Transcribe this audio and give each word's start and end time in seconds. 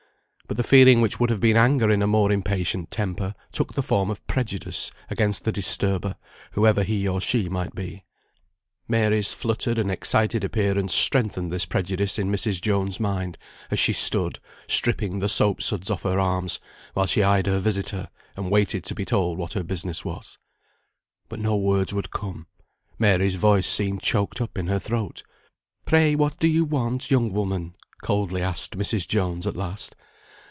But 0.47 0.57
the 0.57 0.63
feeling 0.63 0.99
which 0.99 1.17
would 1.17 1.29
have 1.29 1.39
been 1.39 1.55
anger 1.55 1.89
in 1.89 2.01
a 2.01 2.07
more 2.07 2.29
impatient 2.29 2.91
temper, 2.91 3.35
took 3.53 3.73
the 3.73 3.81
form 3.81 4.09
of 4.09 4.27
prejudice 4.27 4.91
against 5.09 5.45
the 5.45 5.51
disturber, 5.53 6.17
whoever 6.51 6.83
he 6.83 7.07
or 7.07 7.21
she 7.21 7.47
might 7.47 7.73
be. 7.73 8.03
Mary's 8.85 9.31
fluttered 9.31 9.79
and 9.79 9.89
excited 9.89 10.43
appearance 10.43 10.93
strengthened 10.93 11.53
this 11.53 11.63
prejudice 11.65 12.19
in 12.19 12.29
Mrs. 12.29 12.59
Jones's 12.59 12.99
mind, 12.99 13.37
as 13.69 13.79
she 13.79 13.93
stood, 13.93 14.39
stripping 14.67 15.19
the 15.19 15.29
soap 15.29 15.61
suds 15.61 15.89
off 15.89 16.03
her 16.03 16.19
arms, 16.19 16.59
while 16.95 17.05
she 17.07 17.23
eyed 17.23 17.47
her 17.47 17.59
visitor, 17.59 18.09
and 18.35 18.51
waited 18.51 18.83
to 18.83 18.93
be 18.95 19.05
told 19.05 19.37
what 19.37 19.53
her 19.53 19.63
business 19.63 20.03
was. 20.03 20.37
But 21.29 21.39
no 21.39 21.55
words 21.55 21.93
would 21.93 22.11
come. 22.11 22.47
Mary's 22.99 23.35
voice 23.35 23.67
seemed 23.67 24.01
choked 24.01 24.41
up 24.41 24.57
in 24.57 24.67
her 24.67 24.79
throat. 24.79 25.23
"Pray 25.85 26.13
what 26.13 26.39
do 26.39 26.49
you 26.49 26.65
want, 26.65 27.09
young 27.09 27.31
woman?" 27.31 27.73
coldly 28.03 28.41
asked 28.41 28.77
Mrs. 28.77 29.07
Jones 29.07 29.47
at 29.47 29.55
last. 29.55 29.95